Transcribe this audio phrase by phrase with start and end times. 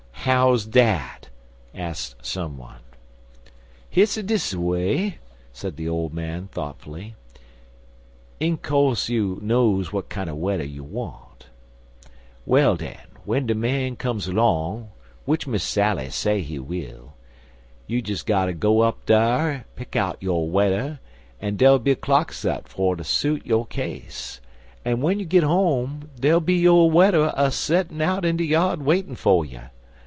[0.23, 1.29] "How's dat?"
[1.73, 2.81] asked some one.
[3.89, 5.17] "Hit's dis way,"
[5.51, 7.15] said the old man, thoughtfully.
[8.39, 11.47] "In co'se you knows w'at kinder wedder you wants.
[12.45, 14.91] Well, den, w'en de man comes long,
[15.25, 17.13] w'ich Miss Sally say he will,
[17.87, 20.99] you des gotter go up dar, pick out yo' wedder
[21.41, 24.39] an' dere'll be a clock sot fer ter suit yo' case,
[24.85, 28.83] an' w'en you git home, dere'll be yo' wedder a settin' out in de yard
[28.83, 29.61] waitin' fer you.